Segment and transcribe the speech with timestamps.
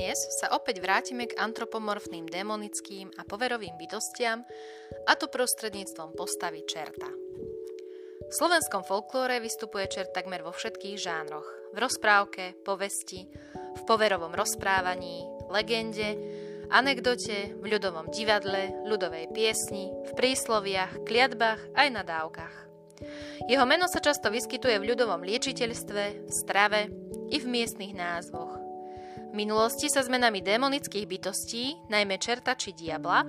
[0.00, 4.48] Dnes sa opäť vrátime k antropomorfným démonickým a poverovým bytostiam,
[5.04, 7.04] a to prostredníctvom postavy čerta.
[8.24, 11.44] V slovenskom folklóre vystupuje čert takmer vo všetkých žánroch.
[11.76, 13.28] V rozprávke, povesti,
[13.76, 16.16] v poverovom rozprávaní, legende,
[16.72, 22.56] anekdote, v ľudovom divadle, ľudovej piesni, v prísloviach, kliatbách aj na dávkach.
[23.52, 26.88] Jeho meno sa často vyskytuje v ľudovom liečiteľstve, v strave
[27.28, 28.59] i v miestnych názvoch.
[29.30, 33.22] Minulosti sa s menami démonických bytostí, najmä čerta či diabla,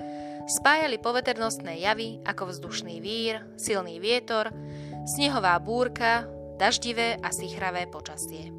[0.49, 4.49] spájali poveternostné javy ako vzdušný vír, silný vietor,
[5.05, 6.25] snehová búrka,
[6.57, 8.49] daždivé a sichravé počasie.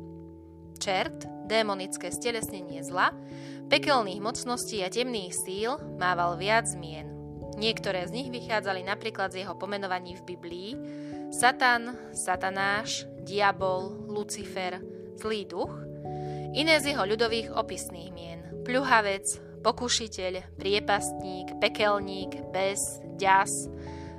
[0.78, 3.10] Čert, démonické stelesnenie zla,
[3.66, 7.10] pekelných mocností a temných síl mával viac zmien.
[7.58, 10.70] Niektoré z nich vychádzali napríklad z jeho pomenovaní v Biblii
[11.34, 14.78] Satan, Satanáš, Diabol, Lucifer,
[15.18, 15.74] zlý duch–
[16.52, 18.44] Iné z jeho ľudových opisných mien.
[18.68, 19.24] Pľuhavec,
[19.64, 23.72] pokušiteľ, priepastník, pekelník, bes, ďas,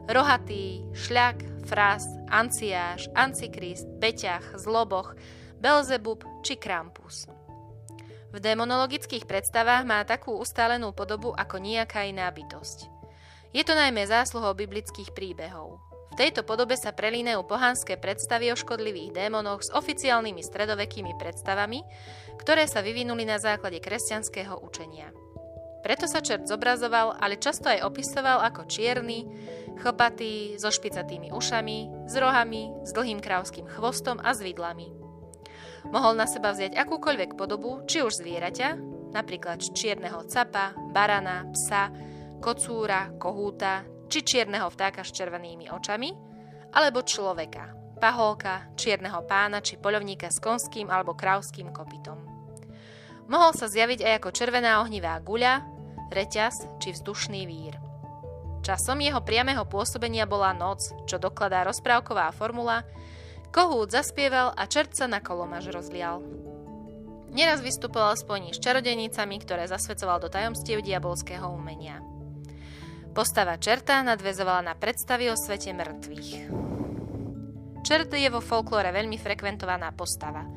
[0.09, 2.01] rohatý, šľak, fras,
[2.33, 5.13] anciáš, antikrist, beťach, zloboch,
[5.61, 7.29] Belzebub či Krampus.
[8.33, 12.89] V demonologických predstavách má takú ustálenú podobu ako nejaká iná bytosť.
[13.53, 15.77] Je to najmä zásluhou biblických príbehov.
[16.13, 21.81] V tejto podobe sa prelínajú pohanské predstavy o škodlivých démonoch s oficiálnymi stredovekými predstavami,
[22.39, 25.11] ktoré sa vyvinuli na základe kresťanského učenia.
[25.83, 29.27] Preto sa čert zobrazoval, ale často aj opisoval ako čierny,
[29.83, 34.95] chlpatý, so špicatými ušami, s rohami, s dlhým krávským chvostom a s vidlami.
[35.91, 38.79] Mohol na seba vziať akúkoľvek podobu, či už zvieraťa,
[39.11, 41.91] napríklad čierneho capa, barana, psa,
[42.39, 46.13] kocúra, kohúta či čierneho vtáka s červenými očami,
[46.71, 52.19] alebo človeka, paholka, čierneho pána či poľovníka s konským alebo krávským kopytom.
[53.31, 55.63] Mohol sa zjaviť aj ako červená ohnivá guľa,
[56.11, 57.79] reťaz či vzdušný vír.
[58.59, 62.83] Časom jeho priamého pôsobenia bola noc, čo dokladá rozprávková formula
[63.53, 66.19] Kohút zaspieval a čert sa na kolomaž rozlial.
[67.31, 72.03] Neraz vystupoval spojení s čarodenicami, ktoré zasvedcoval do tajomstiev diabolského umenia.
[73.13, 76.29] Postava čerta nadvezovala na predstavy o svete mŕtvych.
[77.83, 80.47] Čert je vo folklóre veľmi frekventovaná postava.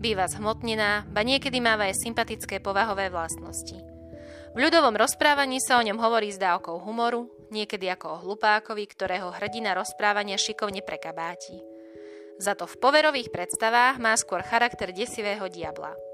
[0.00, 3.76] Býva zhmotnená, ba niekedy máva aj sympatické povahové vlastnosti.
[4.50, 9.28] V ľudovom rozprávaní sa o ňom hovorí s dávkou humoru, niekedy ako o hlupákovi, ktorého
[9.28, 11.60] hrdina rozprávania šikovne prekabáti.
[12.40, 15.92] Za to v poverových predstavách má skôr charakter desivého diabla–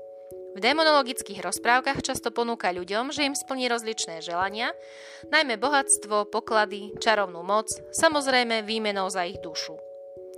[0.57, 4.73] v demonologických rozprávkach často ponúka ľuďom, že im splní rozličné želania,
[5.29, 9.77] najmä bohatstvo, poklady, čarovnú moc, samozrejme výmenou za ich dušu.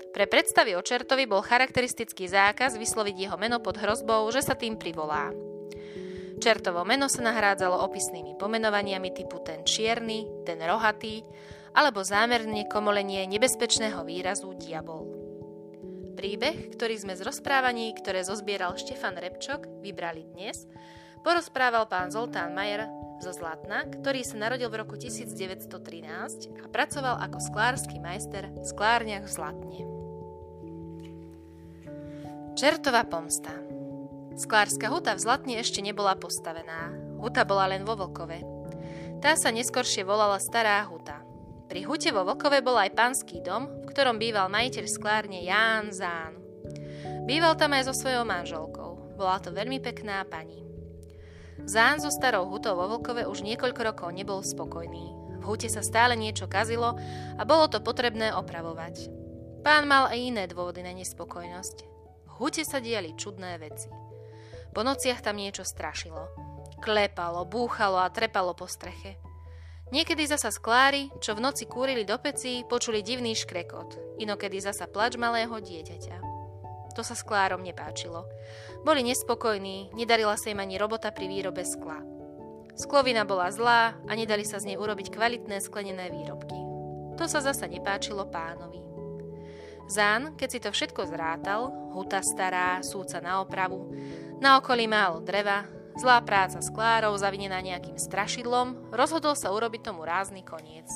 [0.08, 4.80] Pre predstavy o čertovi bol charakteristický zákaz vysloviť jeho meno pod hrozbou, že sa tým
[4.80, 5.30] privolá.
[6.38, 11.26] Čertovo meno sa nahrádzalo opisnými pomenovaniami typu ten čierny, ten rohatý,
[11.74, 15.04] alebo zámerne komolenie nebezpečného výrazu diabol.
[16.14, 20.66] Príbeh, ktorý sme z rozprávaní, ktoré zozbieral Štefan Repčok, vybrali dnes,
[21.26, 22.86] porozprával pán Zoltán Majer
[23.18, 29.26] zo Zlatna, ktorý sa narodil v roku 1913 a pracoval ako sklársky majster v sklárniach
[29.26, 29.97] v Zlatne.
[32.58, 33.54] Čertová pomsta
[34.34, 36.90] Sklárska huta v Zlatne ešte nebola postavená.
[37.22, 38.42] Huta bola len vo Vlkove.
[39.22, 41.22] Tá sa neskoršie volala Stará huta.
[41.70, 46.34] Pri hute vo Vlkove bol aj pánsky dom, v ktorom býval majiteľ sklárne Ján Zán.
[47.30, 49.14] Býval tam aj so svojou manželkou.
[49.14, 50.66] Bola to veľmi pekná pani.
[51.62, 55.38] Zán so starou hutou vo Vlkove už niekoľko rokov nebol spokojný.
[55.38, 56.98] V hute sa stále niečo kazilo
[57.38, 59.14] a bolo to potrebné opravovať.
[59.62, 61.97] Pán mal aj iné dôvody na nespokojnosť.
[62.38, 63.90] Hute sa diali čudné veci.
[64.70, 66.30] Po nociach tam niečo strašilo.
[66.78, 69.18] Klepalo, búchalo a trepalo po streche.
[69.90, 75.18] Niekedy zasa sklári, čo v noci kúrili do pecí, počuli divný škrekot, inokedy zasa plač
[75.18, 76.16] malého dieťaťa.
[76.94, 78.28] To sa sklárom nepáčilo.
[78.86, 82.04] Boli nespokojní, nedarila sa im ani robota pri výrobe skla.
[82.78, 86.58] Sklovina bola zlá a nedali sa z nej urobiť kvalitné sklenené výrobky.
[87.18, 88.87] To sa zasa nepáčilo pánovi.
[89.88, 93.88] Zán, keď si to všetko zrátal, huta stará, súca na opravu,
[94.38, 95.64] na okolí málo dreva,
[95.98, 100.86] Zlá práca s Klárou, zavinená nejakým strašidlom, rozhodol sa urobiť tomu rázny koniec.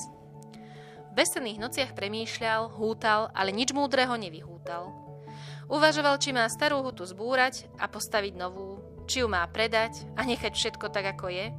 [1.10, 4.94] V besených nociach premýšľal, hútal, ale nič múdreho nevyhútal.
[5.66, 8.78] Uvažoval, či má starú hutu zbúrať a postaviť novú,
[9.10, 11.50] či ju má predať a nechať všetko tak, ako je.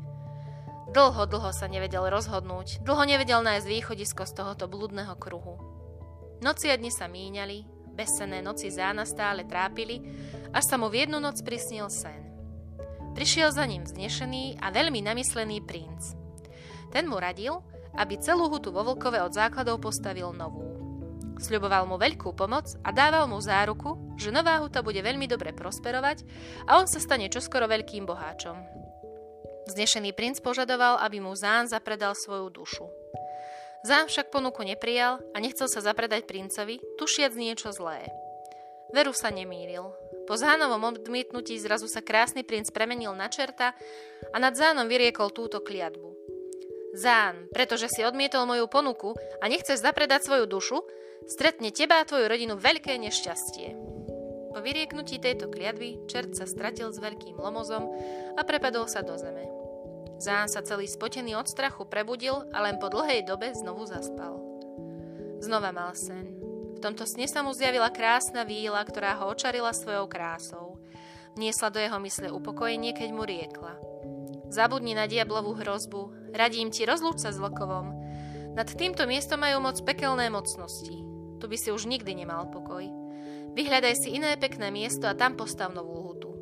[0.95, 5.72] Dlho, dlho sa nevedel rozhodnúť, dlho nevedel nájsť východisko z tohoto blúdneho kruhu.
[6.43, 10.03] Noci a dni sa míňali, besené noci zána stále trápili,
[10.51, 12.19] až sa mu v jednu noc prisnil sen.
[13.15, 16.11] prišiel za ním vznešený a veľmi namyslený princ.
[16.91, 17.63] Ten mu radil,
[17.95, 20.67] aby celú hutu vo Vlkove od základov postavil novú.
[21.39, 26.27] Sľuboval mu veľkú pomoc a dával mu záruku, že nová huta bude veľmi dobre prosperovať
[26.67, 28.59] a on sa stane čoskoro veľkým boháčom.
[29.71, 33.02] Znešený princ požadoval, aby mu Zán zapredal svoju dušu.
[33.83, 38.07] Zán však ponuku neprijal a nechcel sa zapredať princovi, tušiac niečo zlé.
[38.95, 39.83] Veru sa nemýlil.
[40.23, 43.75] Po Zánovom odmietnutí zrazu sa krásny princ premenil na čerta
[44.31, 46.15] a nad Zánom vyriekol túto kliatbu.
[46.95, 50.79] Zán, pretože si odmietol moju ponuku a nechceš zapredať svoju dušu,
[51.27, 53.67] stretne teba a tvoju rodinu veľké nešťastie.
[54.53, 57.89] Po vyrieknutí tejto kliatby čert sa stratil s veľkým lomozom
[58.37, 59.52] a prepadol sa do zeme.
[60.23, 64.39] Zán sa celý spotený od strachu prebudil a len po dlhej dobe znovu zaspal.
[65.43, 66.39] Znova mal sen.
[66.73, 70.79] V tomto sne sa mu zjavila krásna víla, ktorá ho očarila svojou krásou.
[71.35, 73.75] Niesla do jeho mysle upokojenie, keď mu riekla.
[74.47, 77.93] Zabudni na diablovú hrozbu, Radím ti, rozlúč sa s Vlkovom.
[78.57, 81.05] Nad týmto miestom majú moc pekelné mocnosti.
[81.37, 82.81] Tu by si už nikdy nemal pokoj.
[83.53, 86.32] Vyhľadaj si iné pekné miesto a tam postav novú hutu.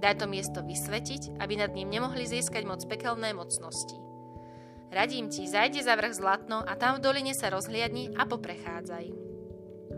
[0.00, 4.00] Daj to miesto vysvetiť, aby nad ním nemohli získať moc pekelné mocnosti.
[4.88, 9.06] Radím ti, zajde za vrch Zlatno a tam v doline sa rozhliadni a poprechádzaj.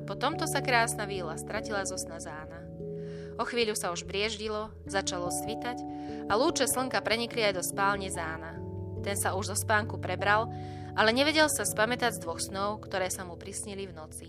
[0.05, 2.67] Po tomto sa krásna víla stratila zo sna zána.
[3.39, 5.79] O chvíľu sa už brieždilo, začalo svitať
[6.29, 8.59] a lúče slnka prenikli aj do spálne zána.
[9.07, 10.51] Ten sa už zo spánku prebral,
[10.99, 14.29] ale nevedel sa spamätať z dvoch snov, ktoré sa mu prisnili v noci.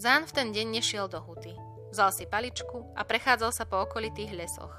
[0.00, 1.54] Zán v ten deň nešiel do huty.
[1.90, 4.74] Vzal si paličku a prechádzal sa po okolitých lesoch.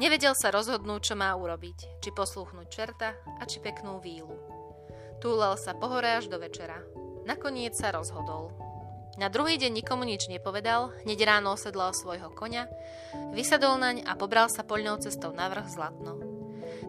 [0.00, 4.32] Nevedel sa rozhodnúť, čo má urobiť, či poslúchnuť čerta a či peknú vílu.
[5.20, 6.80] Túlal sa po hore až do večera.
[7.28, 8.52] Nakoniec sa rozhodol.
[9.20, 12.64] Na druhý deň nikomu nič nepovedal, hneď ráno osedlal svojho konia,
[13.36, 16.16] vysadol naň a pobral sa poľnou cestou na vrch Zlatno.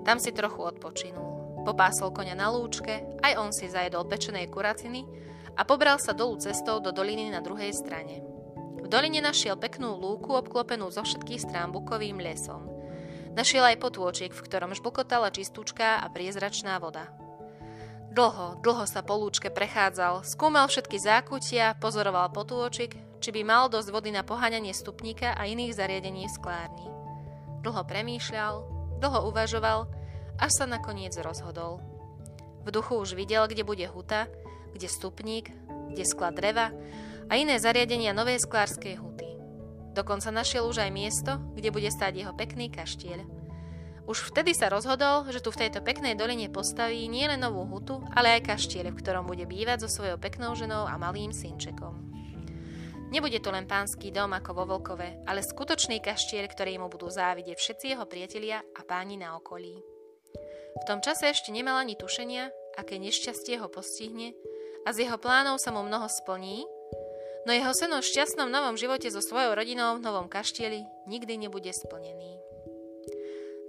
[0.08, 1.64] Tam si trochu odpočinul.
[1.68, 5.04] Popásol koňa na lúčke, aj on si zajedol pečenej kuraciny
[5.60, 8.31] a pobral sa dolu cestou do doliny na druhej strane.
[8.82, 12.66] V doline našiel peknú lúku obklopenú zo všetkých strán bukovým lesom.
[13.38, 17.08] Našiel aj potôčik, v ktorom žblkotala čistúčká a priezračná voda.
[18.12, 23.88] Dlho, dlho sa po lúčke prechádzal, skúmal všetky zákutia, pozoroval potôčik, či by mal dosť
[23.94, 26.88] vody na poháňanie stupníka a iných zariadení v sklárni.
[27.64, 29.90] Dlho premýšľal, Dlho uvažoval,
[30.38, 31.82] až sa nakoniec rozhodol.
[32.62, 34.30] V duchu už videl, kde bude huta,
[34.78, 35.50] kde stupník,
[35.90, 36.70] kde sklad dreva
[37.28, 39.30] a iné zariadenia novej sklárskej huty.
[39.92, 43.42] Dokonca našiel už aj miesto, kde bude stáť jeho pekný kaštieľ.
[44.08, 48.40] Už vtedy sa rozhodol, že tu v tejto peknej doline postaví nielen novú hutu, ale
[48.40, 52.12] aj kaštieľ, v ktorom bude bývať so svojou peknou ženou a malým synčekom.
[53.12, 57.60] Nebude to len pánsky dom ako vo Vlkove, ale skutočný kaštier, ktorý mu budú závidieť
[57.60, 59.76] všetci jeho priatelia a páni na okolí.
[60.80, 62.48] V tom čase ešte nemal ani tušenia,
[62.80, 64.32] aké nešťastie ho postihne
[64.88, 66.64] a z jeho plánov sa mu mnoho splní,
[67.46, 71.74] no jeho sen o šťastnom novom živote so svojou rodinou v novom kaštieli nikdy nebude
[71.74, 72.38] splnený.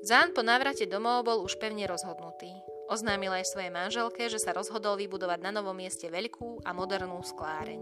[0.02, 2.50] Zán po návrate domov bol už pevne rozhodnutý.
[2.90, 7.80] Oznámil aj svojej manželke, že sa rozhodol vybudovať na novom mieste veľkú a modernú skláreň.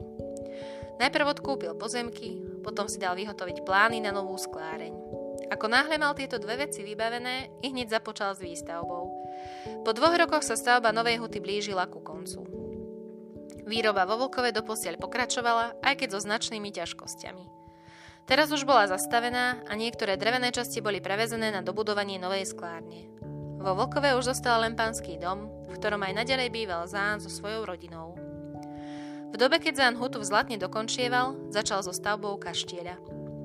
[1.00, 4.92] Najprv odkúpil pozemky, potom si dal vyhotoviť plány na novú skláreň.
[5.48, 9.04] Ako náhle mal tieto dve veci vybavené, i hneď započal s výstavbou.
[9.80, 12.44] Po dvoch rokoch sa stavba novej huty blížila ku koncu.
[13.70, 17.46] Výroba vo Vlkove doposiaľ pokračovala, aj keď so značnými ťažkosťami.
[18.26, 23.06] Teraz už bola zastavená a niektoré drevené časti boli prevezené na dobudovanie novej sklárne.
[23.62, 27.62] Vo Vlkove už zostal len pánsky dom, v ktorom aj nadalej býval Zán so svojou
[27.62, 28.18] rodinou.
[29.30, 32.98] V dobe, keď Zán hutu v Zlatne dokončieval, začal so stavbou kaštieľa.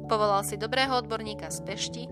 [0.09, 2.03] Povolal si dobrého odborníka z Pešti,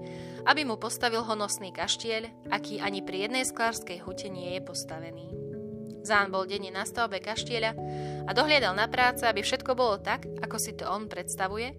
[0.46, 5.43] aby mu postavil honosný kaštieľ, aký ani pri jednej sklárskej hute nie je postavený.
[6.04, 7.72] Zán bol denne na stavbe kaštieľa
[8.28, 11.72] a dohliadal na práce, aby všetko bolo tak, ako si to on predstavuje,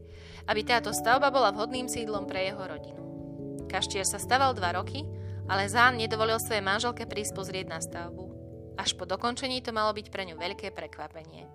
[0.49, 3.03] aby táto stavba bola vhodným sídlom pre jeho rodinu.
[3.69, 5.05] Kaštier sa staval dva roky,
[5.45, 8.25] ale Zán nedovolil svojej manželke prísť pozrieť na stavbu.
[8.81, 11.47] Až po dokončení to malo byť pre ňu veľké prekvapenie.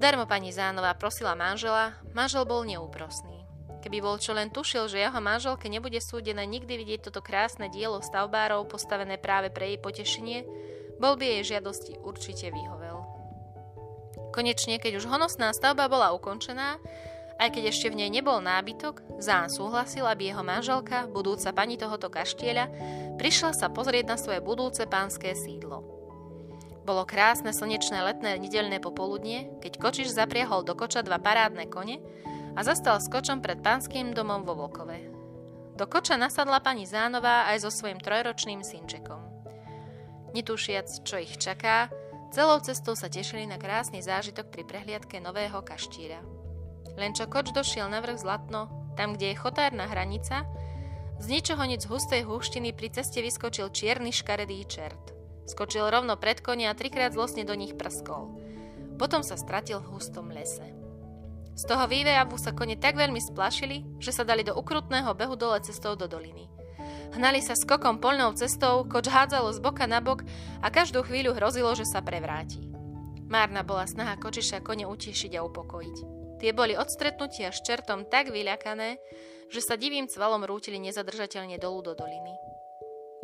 [0.00, 3.44] Darmo pani Zánová prosila manžela, manžel bol neúprosný.
[3.80, 8.00] Keby bol čo len tušil, že jeho manželke nebude súdené nikdy vidieť toto krásne dielo
[8.00, 10.38] stavbárov postavené práve pre jej potešenie,
[11.00, 13.02] bol by jej žiadosti určite vyhovel.
[14.30, 16.78] Konečne, keď už honosná stavba bola ukončená,
[17.40, 22.12] aj keď ešte v nej nebol nábytok, Zán súhlasil, aby jeho manželka, budúca pani tohoto
[22.12, 22.68] kaštieľa,
[23.16, 25.80] prišla sa pozrieť na svoje budúce pánske sídlo.
[26.84, 32.00] Bolo krásne slnečné letné nedelné popoludnie, keď kočiš zapriahol do koča dva parádne kone
[32.56, 35.12] a zastal s kočom pred pánským domom vo Vlkove.
[35.80, 39.29] do koča nasadla pani Zánová aj so svojím trojročným synčekom.
[40.30, 41.90] Netušiac, čo ich čaká,
[42.30, 46.22] celou cestou sa tešili na krásny zážitok pri prehliadke nového kaštíra.
[46.94, 50.46] Len čo koč došiel na vrch Zlatno, tam, kde je chotárna hranica,
[51.20, 55.12] z ničoho nic hustej húštiny pri ceste vyskočil čierny škaredý čert.
[55.44, 58.30] Skočil rovno pred konia a trikrát zlosne do nich prskol.
[58.96, 60.64] Potom sa stratil v hustom lese.
[61.58, 65.60] Z toho vývejavu sa kone tak veľmi splašili, že sa dali do ukrutného behu dole
[65.60, 66.59] cestou do doliny.
[67.14, 70.22] Hnali sa skokom polnou cestou, koč hádzalo z boka na bok
[70.62, 72.62] a každú chvíľu hrozilo, že sa prevráti.
[73.30, 75.96] Márna bola snaha kočiša kone utišiť a upokojiť.
[76.42, 78.98] Tie boli od stretnutia s čertom tak vyľakané,
[79.52, 82.34] že sa divým cvalom rútili nezadržateľne dolu do doliny.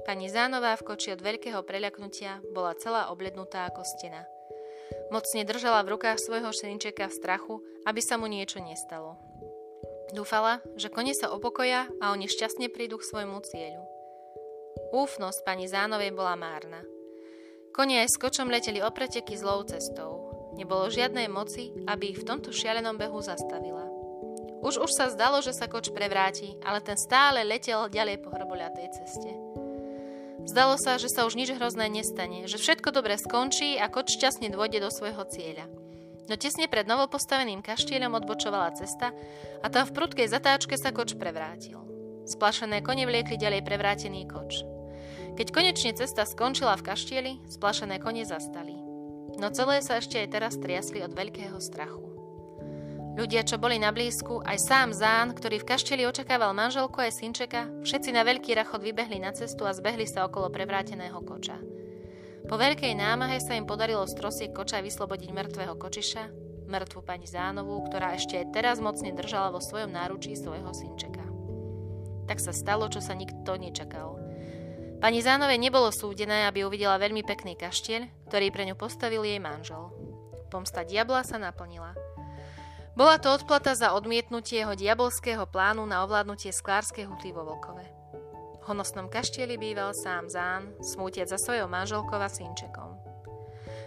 [0.07, 4.23] Pani Zánová v koči od veľkého preľaknutia bola celá oblednutá ako stena.
[5.11, 9.19] Mocne držala v rukách svojho synčeka v strachu, aby sa mu niečo nestalo.
[10.15, 13.83] Dúfala, že kone sa opokoja a oni šťastne prídu k svojmu cieľu.
[14.95, 16.85] Úfnosť pani Zánovej bola márna.
[17.75, 20.31] Kone aj s kočom leteli opreteky zlou cestou.
[20.55, 23.85] Nebolo žiadnej moci, aby ich v tomto šialenom behu zastavila.
[24.63, 28.89] Už už sa zdalo, že sa koč prevráti, ale ten stále letel ďalej po hrboľatej
[28.95, 29.31] ceste.
[30.47, 34.55] Zdalo sa, že sa už nič hrozné nestane, že všetko dobre skončí a koč šťastne
[34.55, 35.67] dôjde do svojho cieľa.
[36.27, 39.15] No tesne pred novopostaveným kaštieľom odbočovala cesta
[39.63, 41.79] a tam v prudkej zatáčke sa koč prevrátil.
[42.27, 44.67] Splašené kone vliekli ďalej prevrátený koč.
[45.39, 48.75] Keď konečne cesta skončila v kaštieli, splašené kone zastali.
[49.39, 52.07] No celé sa ešte aj teraz triasli od veľkého strachu.
[53.17, 57.65] Ľudia, čo boli na blízku, aj sám Zán, ktorý v kašteli očakával manželku aj synčeka,
[57.81, 61.57] všetci na veľký rachod vybehli na cestu a zbehli sa okolo prevráteného koča.
[62.47, 66.25] Po veľkej námahe sa im podarilo z trosiek koča vyslobodiť mŕtvého kočiša,
[66.71, 71.27] mŕtvu pani Zánovú, ktorá ešte aj teraz mocne držala vo svojom náručí svojho synčeka.
[72.31, 74.19] Tak sa stalo, čo sa nikto nečakal.
[75.03, 79.91] Pani Zánove nebolo súdené, aby uvidela veľmi pekný kaštieľ, ktorý pre ňu postavil jej manžel.
[80.49, 81.95] Pomsta diabla sa naplnila–
[82.97, 87.96] bola to odplata za odmietnutie jeho diabolského plánu na ovládnutie sklárskej huty vo Volkove.
[88.67, 92.99] Honosnom kaštieli býval sám Zán, smútiac za svojou manželkou a synčekom.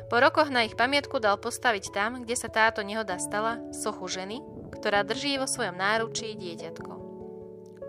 [0.07, 4.39] Po rokoch na ich pamiatku dal postaviť tam, kde sa táto nehoda stala, sochu ženy,
[4.71, 6.91] ktorá drží vo svojom náručí dieťatko.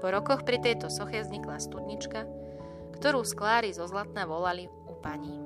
[0.02, 2.26] Po rokoch pri tejto soche vznikla studnička,
[2.98, 5.38] ktorú sklári zo Zlatna volali u paní.